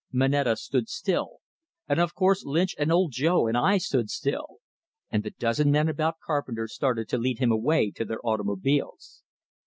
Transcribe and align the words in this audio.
Moneta 0.11 0.55
stood 0.55 0.89
still; 0.89 1.41
and 1.87 1.99
of 1.99 2.15
course 2.15 2.43
Lynch 2.43 2.73
and 2.79 2.91
Old 2.91 3.11
Joe 3.11 3.45
and 3.45 3.55
I 3.55 3.77
stood 3.77 4.09
still; 4.09 4.55
and 5.11 5.21
the 5.23 5.29
dozen 5.29 5.69
men 5.69 5.87
about 5.87 6.15
Carpenter 6.25 6.67
started 6.67 7.07
to 7.09 7.19
lead 7.19 7.37
him 7.37 7.51
away 7.51 7.91
to 7.91 8.03
their 8.05 8.25
automobiles. 8.25 9.21